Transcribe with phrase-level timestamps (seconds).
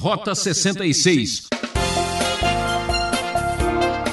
[0.00, 1.48] Rota 66.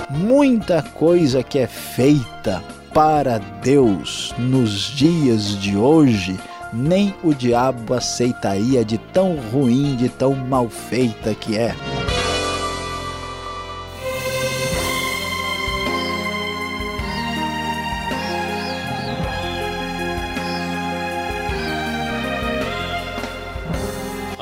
[0.10, 2.62] Muita coisa que é feita
[2.94, 6.38] para Deus nos dias de hoje,
[6.74, 11.74] nem o diabo aceitaria de tão ruim, de tão mal feita que é.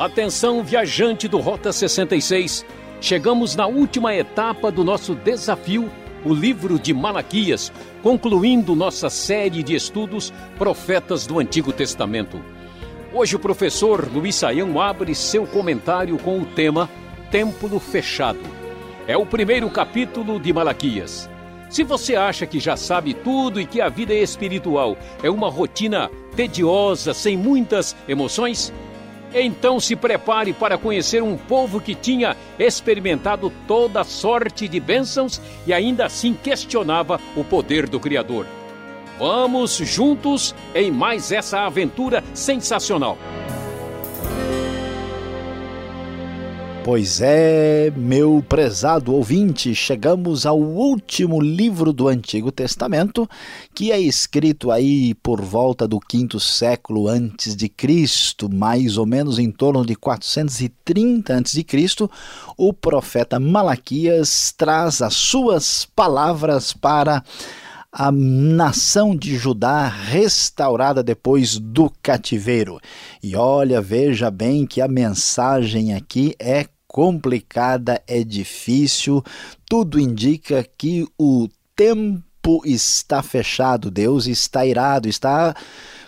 [0.05, 2.63] Atenção, viajante do Rota 66.
[3.01, 5.89] Chegamos na última etapa do nosso desafio,
[6.23, 12.39] o livro de Malaquias, concluindo nossa série de estudos Profetas do Antigo Testamento.
[13.11, 16.87] Hoje o professor Luiz Saião abre seu comentário com o tema
[17.31, 18.39] Templo Fechado.
[19.07, 21.27] É o primeiro capítulo de Malaquias.
[21.67, 26.11] Se você acha que já sabe tudo e que a vida espiritual é uma rotina
[26.35, 28.71] tediosa, sem muitas emoções,
[29.33, 35.73] então se prepare para conhecer um povo que tinha experimentado toda sorte de bênçãos e
[35.73, 38.45] ainda assim questionava o poder do Criador.
[39.17, 43.17] Vamos juntos em mais essa aventura sensacional.
[46.85, 53.27] Pois é, meu prezado ouvinte, chegamos ao último livro do Antigo Testamento,
[53.73, 59.39] que é escrito aí por volta do quinto século antes de Cristo, mais ou menos
[59.39, 62.07] em torno de 430 antes de Cristo.
[62.55, 67.23] O profeta Malaquias traz as suas palavras para
[67.91, 72.77] a nação de Judá restaurada depois do cativeiro.
[73.23, 79.21] E olha, veja bem que a mensagem aqui é complicada, é difícil,
[79.67, 85.53] tudo indica que o tempo está fechado, Deus está irado, está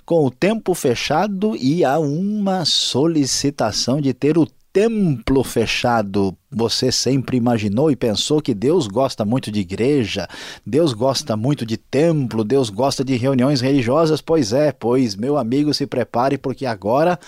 [0.05, 6.33] com o tempo fechado e há uma solicitação de ter o templo fechado.
[6.49, 10.25] Você sempre imaginou e pensou que Deus gosta muito de igreja,
[10.65, 14.21] Deus gosta muito de templo, Deus gosta de reuniões religiosas?
[14.21, 17.19] Pois é, pois, meu amigo, se prepare, porque agora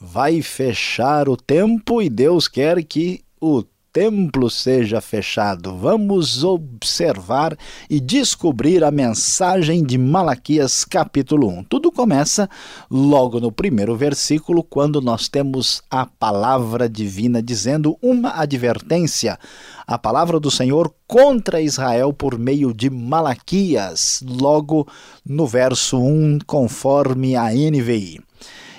[0.00, 5.74] vai fechar o tempo e Deus quer que o templo seja fechado.
[5.76, 7.56] Vamos observar
[7.90, 11.64] e descobrir a mensagem de Malaquias, capítulo 1.
[11.64, 12.48] Tudo começa
[12.88, 19.38] logo no primeiro versículo, quando nós temos a palavra divina dizendo uma advertência.
[19.86, 24.86] A palavra do Senhor contra Israel por meio de Malaquias, logo
[25.26, 28.27] no verso 1, conforme a NVI.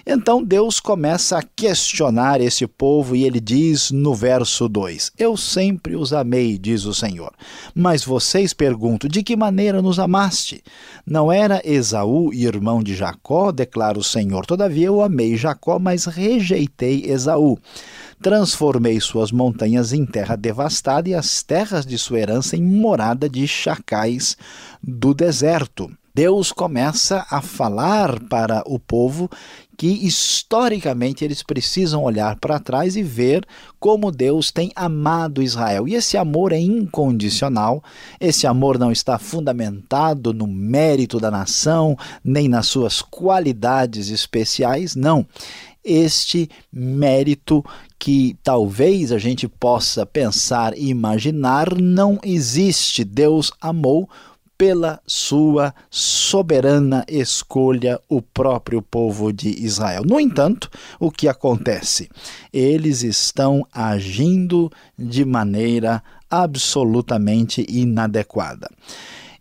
[0.05, 5.95] Então Deus começa a questionar esse povo e ele diz no verso 2: Eu sempre
[5.95, 7.33] os amei, diz o Senhor.
[7.73, 10.63] Mas vocês perguntam: de que maneira nos amaste?
[11.05, 14.45] Não era Esaú irmão de Jacó, declara o Senhor.
[14.45, 17.57] Todavia eu amei Jacó, mas rejeitei Esaú.
[18.21, 23.47] Transformei suas montanhas em terra devastada e as terras de sua herança em morada de
[23.47, 24.35] chacais
[24.83, 25.89] do deserto.
[26.19, 29.29] Deus começa a falar para o povo
[29.77, 33.47] que historicamente eles precisam olhar para trás e ver
[33.79, 35.87] como Deus tem amado Israel.
[35.87, 37.81] E esse amor é incondicional,
[38.19, 45.25] esse amor não está fundamentado no mérito da nação, nem nas suas qualidades especiais, não.
[45.81, 47.63] Este mérito
[47.97, 53.05] que talvez a gente possa pensar e imaginar não existe.
[53.05, 54.09] Deus amou
[54.59, 60.03] pela sua soberana escolha o próprio povo de Israel.
[60.05, 62.09] No entanto, o que acontece?
[62.51, 68.69] Eles estão agindo de maneira absolutamente inadequada.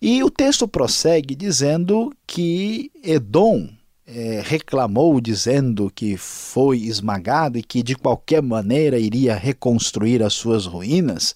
[0.00, 3.68] E o texto prossegue dizendo que Edom
[4.06, 10.64] é, reclamou, dizendo que foi esmagado e que de qualquer maneira iria reconstruir as suas
[10.64, 11.34] ruínas.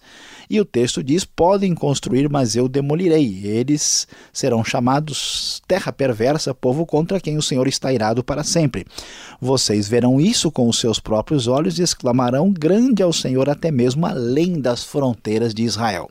[0.52, 3.40] E o texto diz: Podem construir, mas eu demolirei.
[3.42, 8.86] Eles serão chamados terra perversa, povo contra quem o Senhor está irado para sempre.
[9.40, 13.70] Vocês verão isso com os seus próprios olhos e exclamarão: Grande é o Senhor, até
[13.70, 16.10] mesmo além das fronteiras de Israel.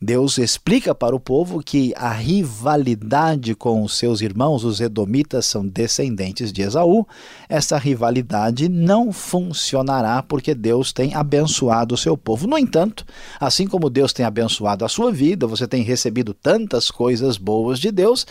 [0.00, 5.66] Deus explica para o povo que a rivalidade com os seus irmãos, os edomitas, são
[5.66, 7.04] descendentes de Esaú.
[7.48, 12.46] Essa rivalidade não funcionará porque Deus tem abençoado o seu povo.
[12.46, 13.04] No entanto,
[13.40, 17.90] assim como Deus tem abençoado a sua vida, você tem recebido tantas coisas boas de
[17.90, 18.24] Deus,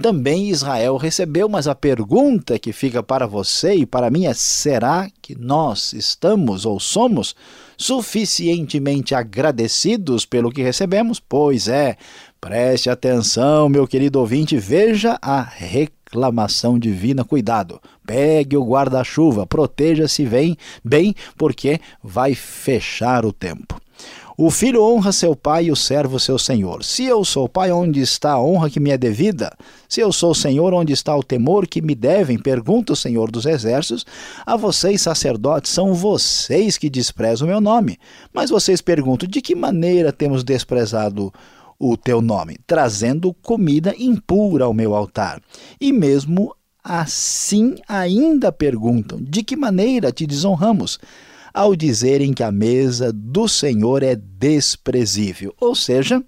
[0.00, 1.48] também Israel recebeu.
[1.48, 6.66] Mas a pergunta que fica para você e para mim é: será que nós estamos
[6.66, 7.36] ou somos
[7.76, 11.20] suficientemente agradecidos pelo que recebemos?
[11.20, 11.96] Pois é,
[12.40, 17.24] preste atenção, meu querido ouvinte, veja a reclamação divina.
[17.24, 23.80] Cuidado, pegue o guarda-chuva, proteja-se bem, bem, porque vai fechar o tempo.
[24.44, 26.82] O filho honra seu pai e o servo seu senhor.
[26.82, 29.56] Se eu sou pai, onde está a honra que me é devida?
[29.88, 32.36] Se eu sou senhor, onde está o temor que me devem?
[32.36, 34.04] Pergunta o Senhor dos Exércitos.
[34.44, 38.00] A vocês, sacerdotes, são vocês que desprezam o meu nome.
[38.34, 41.32] Mas vocês perguntam: de que maneira temos desprezado
[41.78, 42.58] o teu nome?
[42.66, 45.40] Trazendo comida impura ao meu altar.
[45.80, 46.52] E mesmo
[46.82, 50.98] assim ainda perguntam: de que maneira te desonramos?
[51.52, 55.54] Ao dizerem que a mesa do Senhor é desprezível.
[55.60, 56.22] Ou seja,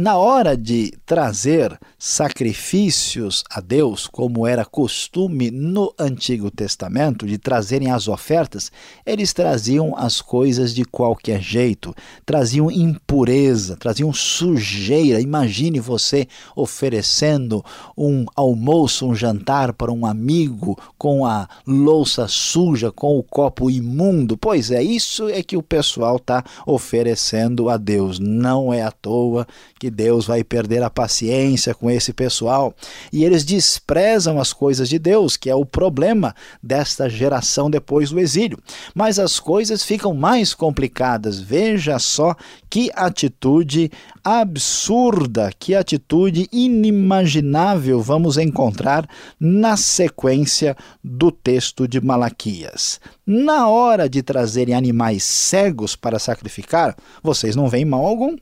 [0.00, 7.90] na hora de trazer sacrifícios a Deus, como era costume no Antigo Testamento, de trazerem
[7.90, 8.72] as ofertas,
[9.04, 11.94] eles traziam as coisas de qualquer jeito,
[12.24, 15.20] traziam impureza, traziam sujeira.
[15.20, 16.26] Imagine você
[16.56, 17.62] oferecendo
[17.94, 24.38] um almoço, um jantar para um amigo com a louça suja, com o copo imundo.
[24.38, 28.18] Pois é, isso é que o pessoal está oferecendo a Deus.
[28.18, 29.46] Não é à toa
[29.78, 32.74] que Deus vai perder a paciência com esse pessoal
[33.12, 38.18] e eles desprezam as coisas de Deus, que é o problema desta geração depois do
[38.18, 38.58] exílio.
[38.94, 41.40] Mas as coisas ficam mais complicadas.
[41.40, 42.34] Veja só
[42.70, 43.90] que atitude
[44.22, 49.08] absurda, que atitude inimaginável vamos encontrar
[49.38, 53.00] na sequência do texto de Malaquias.
[53.26, 58.36] Na hora de trazerem animais cegos para sacrificar, vocês não veem mal algum.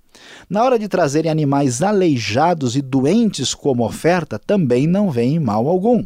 [0.48, 6.04] Na hora de trazerem animais aleijados e doentes como oferta, também não veem mal algum.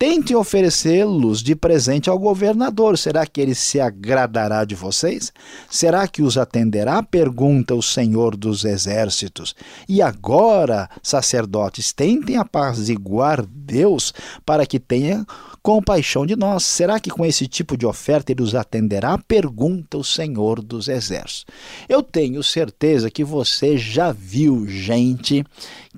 [0.00, 2.96] Tente oferecê-los de presente ao governador.
[2.96, 5.30] Será que ele se agradará de vocês?
[5.68, 7.02] Será que os atenderá?
[7.02, 9.54] Pergunta o Senhor dos Exércitos.
[9.86, 14.14] E agora, sacerdotes, tentem apaziguar Deus
[14.46, 15.26] para que tenha
[15.62, 16.64] compaixão de nós.
[16.64, 19.18] Será que com esse tipo de oferta ele os atenderá?
[19.18, 21.46] Pergunta o Senhor dos Exércitos.
[21.88, 25.44] Eu tenho certeza que você já viu gente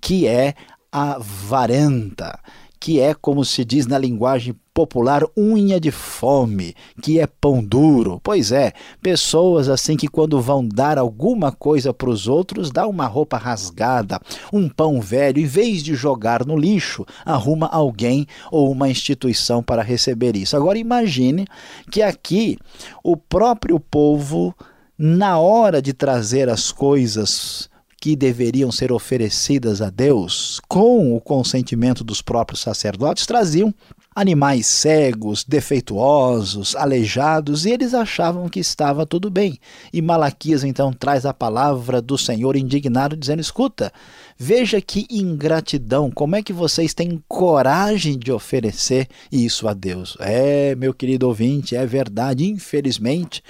[0.01, 0.55] que é
[0.91, 2.39] avarenta
[2.83, 8.21] que é, como se diz na linguagem popular, unha de fome, que é pão duro.
[8.25, 13.07] Pois é, pessoas assim que quando vão dar alguma coisa para os outros, dá uma
[13.07, 14.21] roupa rasgada,
[14.53, 19.81] um pão velho, em vez de jogar no lixo, arruma alguém ou uma instituição para
[19.81, 20.57] receber isso.
[20.57, 21.47] Agora imagine
[21.89, 22.59] que aqui
[23.05, 24.53] o próprio povo
[24.99, 27.71] na hora de trazer as coisas
[28.03, 33.73] que deveriam ser oferecidas a Deus, com o consentimento dos próprios sacerdotes, traziam
[34.13, 39.57] animais cegos, defeituosos, aleijados, e eles achavam que estava tudo bem.
[39.93, 43.93] E Malaquias então traz a palavra do Senhor indignado, dizendo: Escuta,
[44.37, 50.17] veja que ingratidão, como é que vocês têm coragem de oferecer isso a Deus?
[50.19, 53.45] É, meu querido ouvinte, é verdade, infelizmente,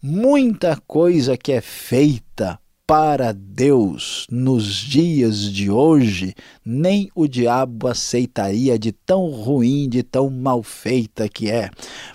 [0.00, 2.56] muita coisa que é feita
[2.86, 6.34] para Deus nos dias de hoje,
[6.64, 11.68] nem o diabo aceitaria de tão ruim, de tão mal feita que é.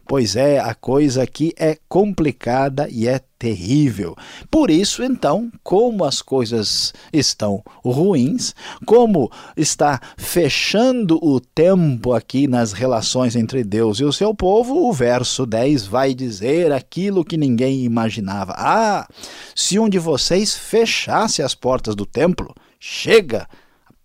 [0.07, 4.15] Pois é, a coisa aqui é complicada e é terrível.
[4.51, 8.53] Por isso, então, como as coisas estão ruins,
[8.85, 14.93] como está fechando o tempo aqui nas relações entre Deus e o seu povo, o
[14.93, 18.53] verso 10 vai dizer aquilo que ninguém imaginava.
[18.55, 19.07] Ah,
[19.55, 23.47] se um de vocês fechasse as portas do templo, chega!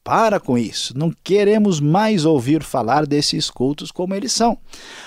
[0.07, 4.57] Para com isso, não queremos mais ouvir falar desses cultos como eles são.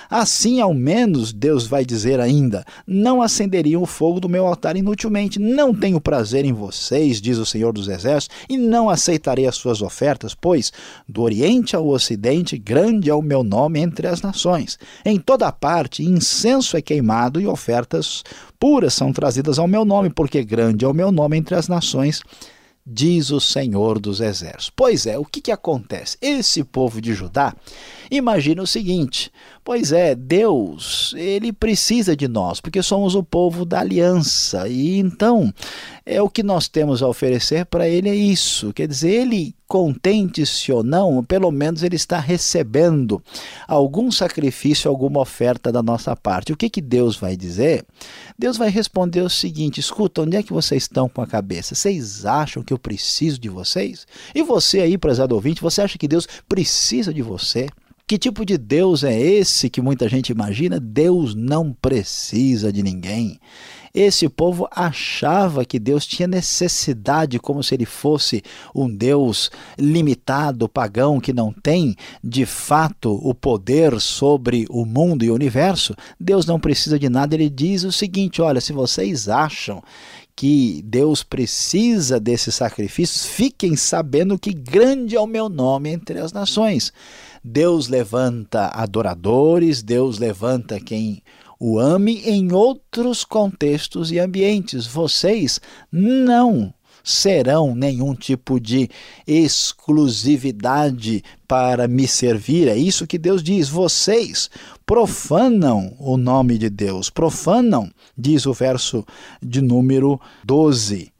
[0.10, 5.39] Assim, ao menos, Deus vai dizer ainda: Não acenderiam o fogo do meu altar inutilmente.
[5.39, 9.82] Não tenho prazer em vocês, diz o Senhor dos Exércitos, e não aceitarei as suas
[9.82, 10.70] ofertas, pois
[11.08, 14.77] do Oriente ao Ocidente, grande é o meu nome entre as nações.
[15.06, 18.22] Em toda parte, incenso é queimado e ofertas
[18.60, 22.22] puras são trazidas ao meu nome, porque grande é o meu nome entre as nações
[22.91, 24.72] diz o Senhor dos Exércitos.
[24.75, 26.17] Pois é, o que, que acontece?
[26.19, 27.55] Esse povo de Judá
[28.10, 29.31] imagina o seguinte:
[29.63, 35.53] pois é, Deus, ele precisa de nós, porque somos o povo da aliança, e então
[36.05, 38.74] é o que nós temos a oferecer para ele é isso.
[38.74, 43.23] Quer dizer, ele, contente-se ou não, pelo menos ele está recebendo
[43.67, 46.51] algum sacrifício, alguma oferta da nossa parte.
[46.51, 47.85] O que, que Deus vai dizer?
[48.38, 51.75] Deus vai responder o seguinte: escuta, onde é que vocês estão com a cabeça?
[51.75, 54.07] Vocês acham que eu preciso de vocês?
[54.33, 57.69] E você aí, prezado ouvinte, você acha que Deus precisa de você?
[58.07, 60.79] Que tipo de Deus é esse que muita gente imagina?
[60.79, 63.39] Deus não precisa de ninguém.
[63.93, 68.43] Esse povo achava que Deus tinha necessidade, como se ele fosse
[68.74, 75.31] um Deus limitado, pagão, que não tem de fato o poder sobre o mundo e
[75.31, 75.96] o universo.
[76.19, 79.81] Deus não precisa de nada, ele diz o seguinte: olha, se vocês acham
[80.39, 86.31] que Deus precisa desses sacrifícios, fiquem sabendo que grande é o meu nome entre as
[86.31, 86.93] nações.
[87.43, 91.22] Deus levanta adoradores, Deus levanta quem
[91.59, 94.87] o ame em outros contextos e ambientes.
[94.87, 95.59] Vocês
[95.91, 96.73] não
[97.03, 98.89] serão nenhum tipo de
[99.25, 102.67] exclusividade para me servir.
[102.67, 103.67] É isso que Deus diz.
[103.67, 104.49] Vocês
[104.85, 109.05] profanam o nome de Deus, profanam, diz o verso
[109.41, 111.11] de número 12,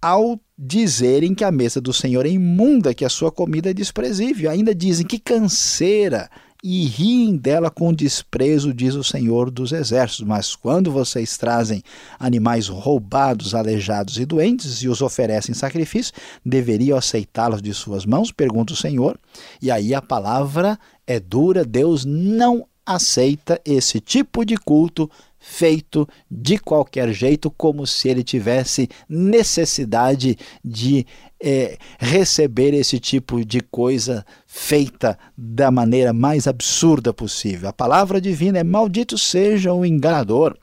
[0.00, 4.50] ao dizerem que a mesa do Senhor é imunda, que a sua comida é desprezível.
[4.50, 6.30] Ainda dizem que canseira
[6.66, 10.26] e riem dela com desprezo, diz o Senhor dos Exércitos.
[10.26, 11.82] Mas quando vocês trazem
[12.18, 18.32] animais roubados, aleijados e doentes e os oferecem em sacrifício, deveriam aceitá-los de suas mãos?
[18.32, 19.18] Pergunta o Senhor.
[19.60, 26.56] E aí a palavra é dura, Deus não aceita esse tipo de culto feito de
[26.56, 31.06] qualquer jeito, como se ele tivesse necessidade de
[31.42, 37.68] é, receber esse tipo de coisa feita da maneira mais absurda possível.
[37.68, 40.56] A palavra divina é: Maldito seja o enganador,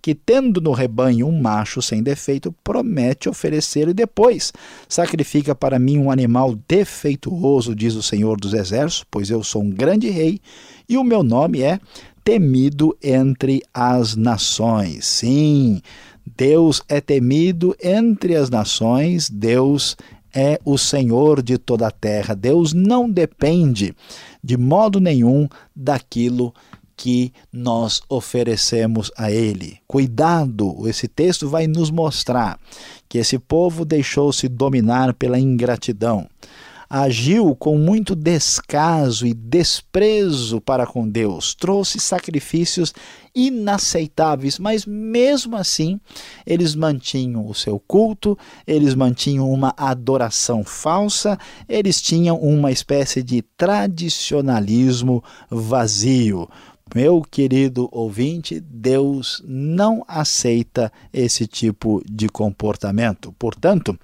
[0.00, 4.52] que tendo no rebanho um macho sem defeito, promete oferecer e depois
[4.88, 9.70] sacrifica para mim um animal defeituoso, diz o Senhor dos Exércitos, pois eu sou um
[9.70, 10.40] grande rei
[10.88, 11.80] e o meu nome é
[12.22, 15.06] temido entre as nações.
[15.06, 15.80] Sim,
[16.36, 20.17] Deus é temido entre as nações, Deus é
[20.64, 22.34] o Senhor de toda a terra.
[22.34, 23.94] Deus não depende
[24.42, 26.54] de modo nenhum daquilo
[26.96, 29.78] que nós oferecemos a Ele.
[29.86, 32.58] Cuidado, esse texto vai nos mostrar
[33.08, 36.28] que esse povo deixou-se dominar pela ingratidão
[36.88, 42.94] agiu com muito descaso e desprezo para com Deus, trouxe sacrifícios
[43.34, 46.00] inaceitáveis, mas mesmo assim
[46.46, 53.42] eles mantinham o seu culto, eles mantinham uma adoração falsa, eles tinham uma espécie de
[53.42, 56.48] tradicionalismo vazio.
[56.94, 63.34] Meu querido ouvinte, Deus não aceita esse tipo de comportamento.
[63.38, 63.98] Portanto,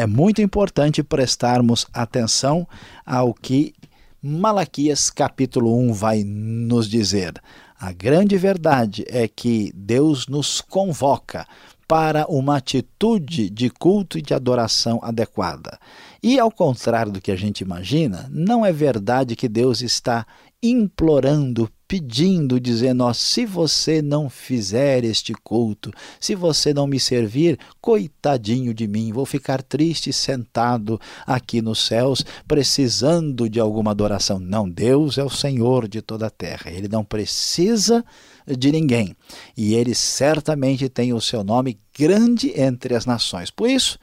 [0.00, 2.66] é muito importante prestarmos atenção
[3.04, 3.74] ao que
[4.22, 7.34] Malaquias capítulo 1 vai nos dizer.
[7.78, 11.46] A grande verdade é que Deus nos convoca
[11.86, 15.78] para uma atitude de culto e de adoração adequada.
[16.22, 20.26] E ao contrário do que a gente imagina, não é verdade que Deus está
[20.62, 25.90] implorando, pedindo, dizendo: ó, se você não fizer este culto,
[26.20, 32.24] se você não me servir, coitadinho de mim, vou ficar triste sentado aqui nos céus,
[32.46, 34.38] precisando de alguma adoração.
[34.38, 38.04] Não, Deus é o Senhor de toda a terra, ele não precisa
[38.46, 39.16] de ninguém.
[39.56, 43.50] E ele certamente tem o seu nome grande entre as nações.
[43.50, 43.98] Por isso,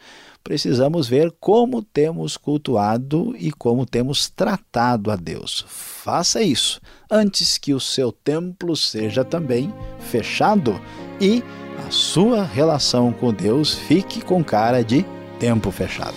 [0.48, 5.66] precisamos ver como temos cultuado e como temos tratado a Deus.
[5.68, 6.80] Faça isso
[7.12, 10.80] antes que o seu templo seja também fechado
[11.20, 11.44] e
[11.86, 15.06] a sua relação com Deus fique com cara de
[15.38, 16.16] tempo fechado.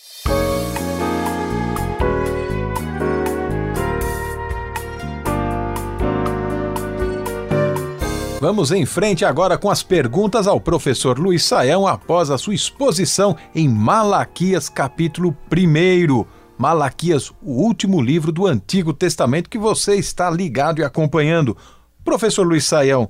[8.42, 13.36] Vamos em frente agora com as perguntas ao professor Luiz Saião após a sua exposição
[13.54, 16.24] em Malaquias, capítulo 1.
[16.58, 21.56] Malaquias, o último livro do Antigo Testamento que você está ligado e acompanhando.
[22.04, 23.08] Professor Luiz Saião,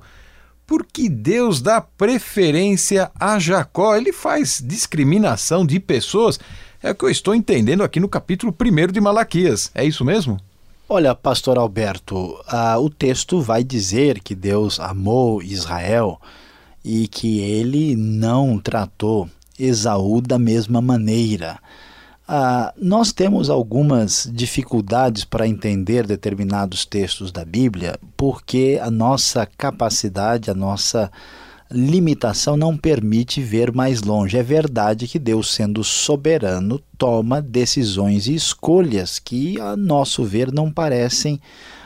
[0.67, 3.95] por que Deus dá preferência a Jacó?
[3.95, 6.39] Ele faz discriminação de pessoas?
[6.79, 9.71] É o que eu estou entendendo aqui no capítulo 1 de Malaquias.
[9.73, 10.39] É isso mesmo?
[10.87, 16.19] Olha, pastor Alberto, ah, o texto vai dizer que Deus amou Israel
[16.83, 21.57] e que ele não tratou Esaú da mesma maneira.
[22.27, 30.51] Ah, nós temos algumas dificuldades para entender determinados textos da Bíblia porque a nossa capacidade,
[30.51, 31.09] a nossa
[31.71, 34.37] limitação não permite ver mais longe.
[34.37, 40.71] É verdade que Deus, sendo soberano, toma decisões e escolhas que, a nosso ver, não
[40.71, 41.39] parecem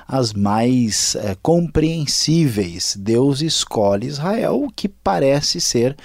[0.08, 2.96] as mais é, compreensíveis.
[2.98, 5.96] Deus escolhe Israel, o que parece ser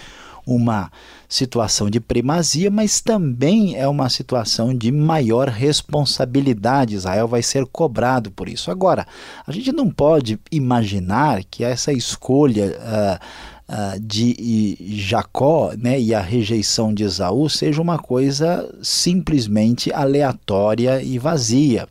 [0.45, 0.91] uma
[1.29, 6.95] situação de primazia, mas também é uma situação de maior responsabilidade.
[6.95, 8.71] Israel vai ser cobrado por isso.
[8.71, 9.07] Agora,
[9.47, 12.77] a gente não pode imaginar que essa escolha.
[12.79, 21.03] Uh, Uh, de Jacó né, e a rejeição de Esaú seja uma coisa simplesmente aleatória
[21.03, 21.89] e vazia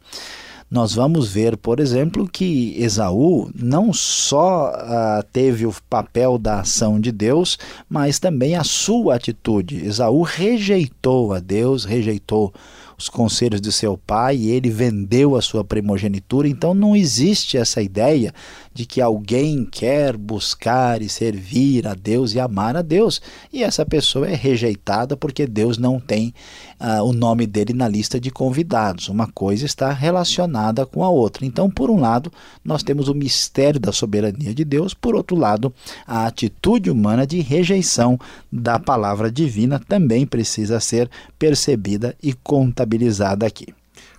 [0.71, 6.97] nós vamos ver, por exemplo, que Esaú não só uh, teve o papel da ação
[6.97, 7.59] de Deus,
[7.89, 9.85] mas também a sua atitude.
[9.85, 12.53] Esaú rejeitou a Deus, rejeitou
[12.97, 16.47] os conselhos de seu pai e ele vendeu a sua primogenitura.
[16.47, 18.33] Então não existe essa ideia
[18.73, 23.85] de que alguém quer buscar e servir a Deus e amar a Deus e essa
[23.85, 26.33] pessoa é rejeitada porque Deus não tem
[26.79, 29.09] uh, o nome dele na lista de convidados.
[29.09, 31.45] Uma coisa está relacionada com a outra.
[31.45, 32.31] Então, por um lado,
[32.63, 35.73] nós temos o mistério da soberania de Deus, por outro lado,
[36.07, 38.19] a atitude humana de rejeição
[38.51, 43.67] da palavra divina também precisa ser percebida e contabilizada aqui.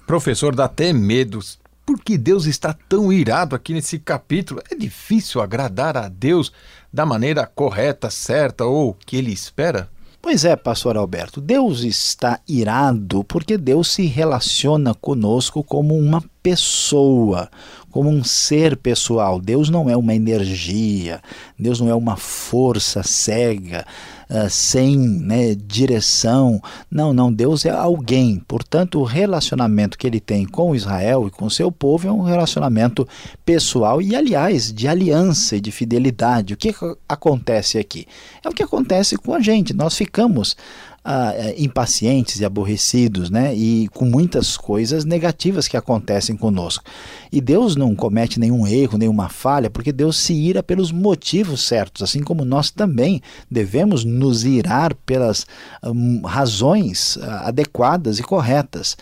[0.06, 1.38] Professor, dá até medo
[1.84, 4.62] por que Deus está tão irado aqui nesse capítulo?
[4.70, 6.52] É difícil agradar a Deus
[6.92, 9.88] da maneira correta, certa ou que ele espera?
[10.20, 17.50] Pois é, pastor Alberto, Deus está irado porque Deus se relaciona conosco como uma pessoa,
[17.92, 19.38] como um ser pessoal.
[19.38, 21.20] Deus não é uma energia,
[21.58, 23.86] Deus não é uma força cega,
[24.30, 26.60] uh, sem né, direção.
[26.90, 28.42] Não, não, Deus é alguém.
[28.48, 33.06] Portanto, o relacionamento que ele tem com Israel e com seu povo é um relacionamento
[33.44, 36.54] pessoal e, aliás, de aliança e de fidelidade.
[36.54, 36.74] O que
[37.06, 38.06] acontece aqui?
[38.42, 39.74] É o que acontece com a gente.
[39.74, 40.56] Nós ficamos
[41.04, 43.54] ah, impacientes e aborrecidos, né?
[43.54, 46.84] E com muitas coisas negativas que acontecem conosco.
[47.30, 52.02] E Deus não comete nenhum erro, nenhuma falha, porque Deus se ira pelos motivos certos,
[52.02, 55.46] assim como nós também devemos nos irar pelas
[55.84, 58.96] hum, razões ah, adequadas e corretas.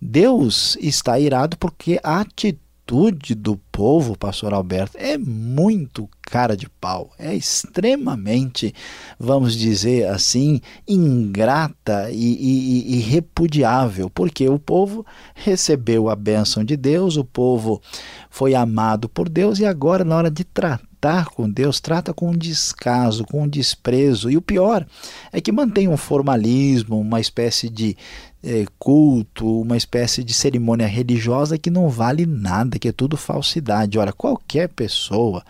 [0.00, 6.68] Deus está irado porque a atitude atitude do povo, pastor Alberto, é muito cara de
[6.68, 8.72] pau, é extremamente,
[9.18, 16.76] vamos dizer assim, ingrata e, e, e repudiável, porque o povo recebeu a bênção de
[16.76, 17.82] Deus, o povo
[18.30, 23.24] foi amado por Deus e agora, na hora de tratar com Deus, trata com descaso,
[23.24, 24.30] com desprezo.
[24.30, 24.86] E o pior
[25.32, 27.96] é que mantém um formalismo, uma espécie de
[28.46, 33.98] é, culto, uma espécie de cerimônia religiosa que não vale nada, que é tudo falsidade.
[33.98, 35.42] Ora, qualquer pessoa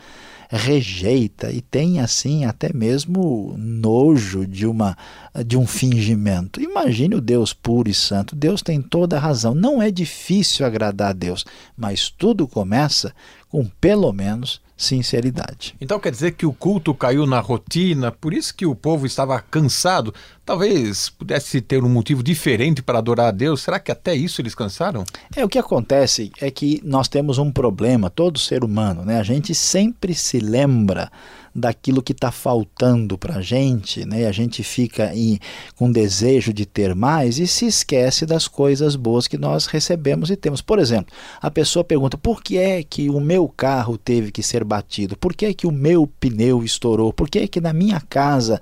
[0.49, 4.97] rejeita e tem assim até mesmo nojo de uma
[5.45, 6.61] de um fingimento.
[6.61, 8.35] Imagine o Deus puro e santo.
[8.35, 9.55] Deus tem toda a razão.
[9.55, 11.45] Não é difícil agradar a Deus,
[11.77, 13.13] mas tudo começa
[13.57, 15.75] com pelo menos sinceridade.
[15.81, 19.41] Então quer dizer que o culto caiu na rotina, por isso que o povo estava
[19.41, 20.13] cansado.
[20.45, 23.63] Talvez pudesse ter um motivo diferente para adorar a Deus.
[23.63, 25.07] Será que até isso eles cansaram?
[25.35, 29.19] É, o que acontece é que nós temos um problema, todo ser humano, né?
[29.19, 31.11] A gente sempre se lembra
[31.57, 34.27] daquilo que está faltando para a gente, né?
[34.27, 35.39] a gente fica em,
[35.75, 40.37] com desejo de ter mais e se esquece das coisas boas que nós recebemos e
[40.37, 40.61] temos.
[40.61, 44.63] Por exemplo, a pessoa pergunta por que é que o meu carro teve que ser
[44.65, 48.01] batido, por que é que o meu pneu estourou, por que é que na minha
[48.01, 48.61] casa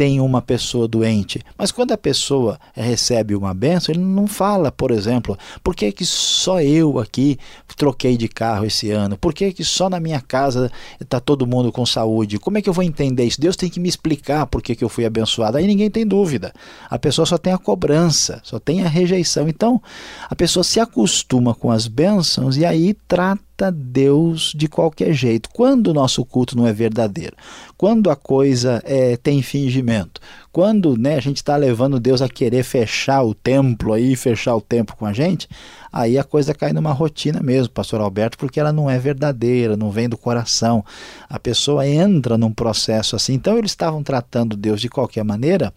[0.00, 1.42] tem uma pessoa doente.
[1.58, 6.06] Mas quando a pessoa recebe uma benção, ele não fala, por exemplo, por que, que
[6.06, 7.38] só eu aqui
[7.76, 9.18] troquei de carro esse ano?
[9.18, 12.38] Por que, que só na minha casa está todo mundo com saúde?
[12.38, 13.38] Como é que eu vou entender isso?
[13.38, 15.58] Deus tem que me explicar por que, que eu fui abençoado.
[15.58, 16.50] Aí ninguém tem dúvida.
[16.88, 19.50] A pessoa só tem a cobrança, só tem a rejeição.
[19.50, 19.82] Então,
[20.30, 25.50] a pessoa se acostuma com as bênçãos e aí trata Deus de qualquer jeito.
[25.52, 27.34] Quando o nosso culto não é verdadeiro,
[27.76, 30.20] quando a coisa é, tem fingimento,
[30.52, 34.60] quando né, a gente está levando Deus a querer fechar o templo aí, fechar o
[34.60, 35.48] tempo com a gente,
[35.92, 39.90] aí a coisa cai numa rotina mesmo, pastor Alberto, porque ela não é verdadeira, não
[39.90, 40.84] vem do coração.
[41.28, 43.34] A pessoa entra num processo assim.
[43.34, 45.72] Então eles estavam tratando Deus de qualquer maneira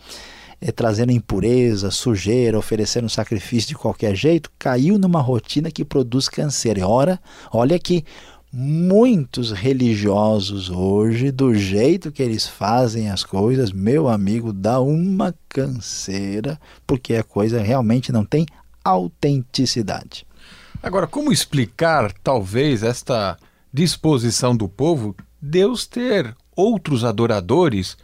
[0.66, 6.78] é, trazendo impureza, sujeira, oferecendo sacrifício de qualquer jeito, caiu numa rotina que produz câncer.
[6.78, 7.20] E ora,
[7.52, 8.06] olha que
[8.50, 16.58] muitos religiosos hoje, do jeito que eles fazem as coisas, meu amigo, dá uma canseira,
[16.88, 18.46] porque a coisa realmente não tem
[18.86, 20.26] autenticidade.
[20.82, 23.38] Agora, como explicar, talvez, esta
[23.74, 27.98] disposição do povo, Deus ter outros adoradores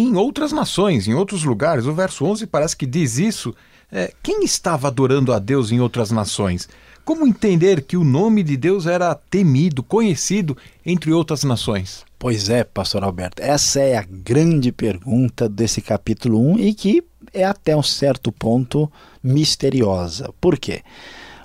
[0.00, 1.84] em outras nações, em outros lugares.
[1.84, 3.54] O verso 11 parece que diz isso.
[3.90, 6.66] É, quem estava adorando a Deus em outras nações?
[7.04, 12.04] Como entender que o nome de Deus era temido, conhecido entre outras nações?
[12.18, 17.44] Pois é, pastor Alberto, essa é a grande pergunta desse capítulo 1 e que é
[17.44, 18.90] até um certo ponto
[19.22, 20.32] misteriosa.
[20.40, 20.82] Por quê?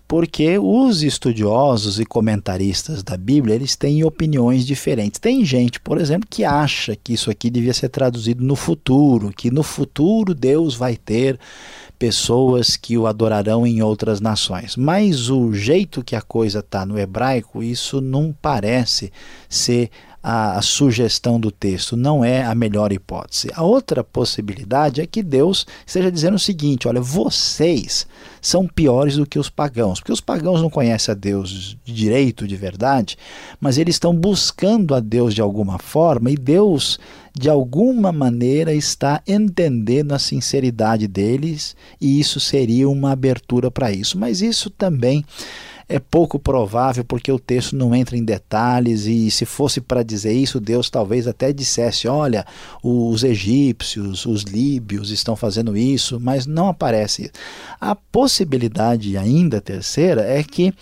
[0.08, 5.20] Porque os estudiosos e comentaristas da Bíblia eles têm opiniões diferentes.
[5.20, 9.52] Tem gente, por exemplo, que acha que isso aqui devia ser traduzido no futuro, que
[9.52, 11.38] no futuro Deus vai ter
[12.00, 14.78] pessoas que o adorarão em outras nações.
[14.78, 19.12] Mas o jeito que a coisa está no hebraico, isso não parece
[19.50, 19.90] ser
[20.30, 23.50] a, sugestão do texto, não é a melhor hipótese.
[23.56, 28.06] A outra possibilidade é que Deus esteja dizendo o seguinte: olha, vocês
[28.42, 32.46] são piores do que os pagãos, porque os pagãos não conhecem a Deus de direito,
[32.46, 33.18] de verdade,
[33.58, 37.00] mas eles estão buscando a Deus de alguma forma e Deus
[37.34, 44.20] de alguma maneira está entendendo a sinceridade deles e isso seria uma abertura para isso.
[44.20, 45.24] Mas isso também
[45.90, 50.34] é pouco provável porque o texto não entra em detalhes e se fosse para dizer
[50.34, 52.46] isso, Deus talvez até dissesse: olha,
[52.84, 57.32] os egípcios, os líbios estão fazendo isso, mas não aparece.
[57.80, 60.74] A possibilidade ainda terceira é que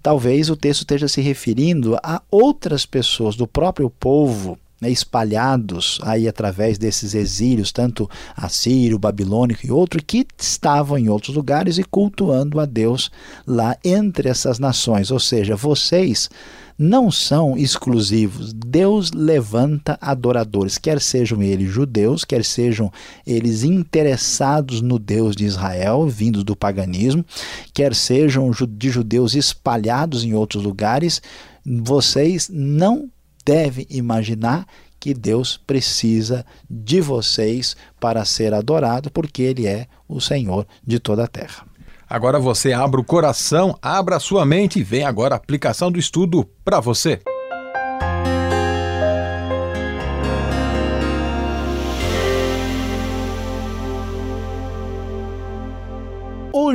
[0.00, 6.28] talvez o texto esteja se referindo a outras pessoas do próprio povo né, espalhados aí
[6.28, 12.60] através desses exílios, tanto assírio, babilônico e outro, que estavam em outros lugares e cultuando
[12.60, 13.10] a Deus
[13.46, 15.10] lá entre essas nações.
[15.10, 16.30] Ou seja, vocês
[16.78, 18.52] não são exclusivos.
[18.52, 22.92] Deus levanta adoradores, quer sejam eles judeus, quer sejam
[23.26, 27.24] eles interessados no Deus de Israel, vindos do paganismo,
[27.72, 31.22] quer sejam de judeus espalhados em outros lugares.
[31.64, 33.10] Vocês não
[33.46, 34.66] deve imaginar
[34.98, 41.24] que Deus precisa de vocês para ser adorado, porque Ele é o Senhor de toda
[41.24, 41.64] a terra.
[42.08, 45.98] Agora você abra o coração, abra a sua mente e vem agora a aplicação do
[45.98, 47.20] estudo para você.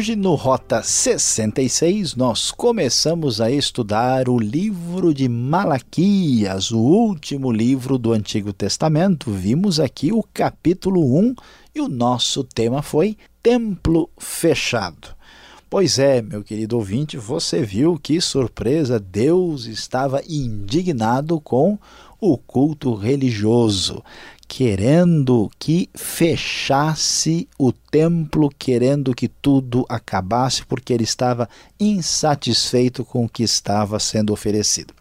[0.01, 7.99] Hoje, no Rota 66, nós começamos a estudar o livro de Malaquias, o último livro
[7.99, 9.29] do Antigo Testamento.
[9.29, 11.35] Vimos aqui o capítulo 1
[11.75, 15.09] e o nosso tema foi Templo Fechado.
[15.69, 21.77] Pois é, meu querido ouvinte, você viu que surpresa, Deus estava indignado com
[22.19, 24.03] o culto religioso
[24.53, 31.47] querendo que fechasse o templo, querendo que tudo acabasse, porque ele estava
[31.79, 34.93] insatisfeito com o que estava sendo oferecido.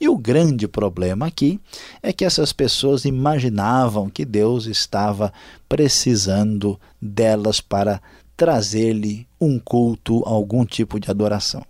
[0.00, 1.60] E o grande problema aqui
[2.02, 5.32] é que essas pessoas imaginavam que Deus estava
[5.68, 8.02] precisando delas para
[8.36, 11.64] trazer-lhe um culto, algum tipo de adoração.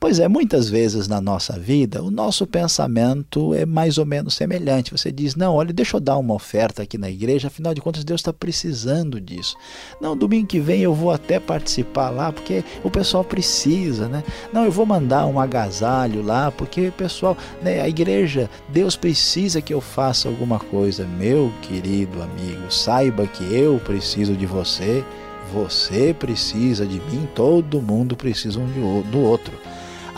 [0.00, 4.92] Pois é, muitas vezes na nossa vida, o nosso pensamento é mais ou menos semelhante.
[4.92, 8.04] Você diz: Não, olha, deixa eu dar uma oferta aqui na igreja, afinal de contas,
[8.04, 9.56] Deus está precisando disso.
[10.00, 14.22] Não, domingo que vem eu vou até participar lá, porque o pessoal precisa, né?
[14.52, 19.74] Não, eu vou mandar um agasalho lá, porque, pessoal, né, a igreja, Deus precisa que
[19.74, 21.04] eu faça alguma coisa.
[21.04, 25.04] Meu querido amigo, saiba que eu preciso de você.
[25.52, 29.52] Você precisa de mim, todo mundo precisa um do outro.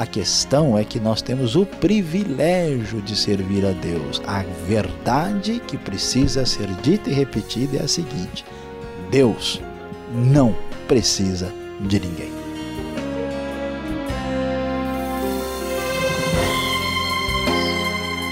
[0.00, 4.22] A questão é que nós temos o privilégio de servir a Deus.
[4.26, 8.42] A verdade que precisa ser dita e repetida é a seguinte:
[9.10, 9.60] Deus
[10.10, 10.56] não
[10.88, 12.32] precisa de ninguém.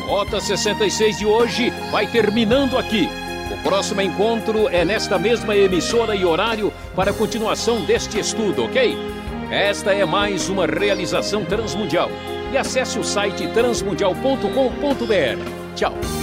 [0.07, 3.11] Rota 66 de hoje vai terminando aqui.
[3.53, 9.18] O próximo encontro é nesta mesma emissora e horário para a continuação deste estudo, ok?
[9.51, 12.11] Esta é mais uma realização transmundial
[12.53, 15.75] e acesse o site transmundial.com.br.
[15.75, 16.18] Tchau.